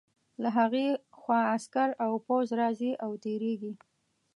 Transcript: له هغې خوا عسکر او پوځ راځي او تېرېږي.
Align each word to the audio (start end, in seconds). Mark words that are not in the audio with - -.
له 0.41 0.49
هغې 0.57 0.87
خوا 1.19 1.39
عسکر 1.55 1.89
او 2.03 2.11
پوځ 2.27 2.47
راځي 2.61 2.91
او 3.03 3.11
تېرېږي. 3.23 3.73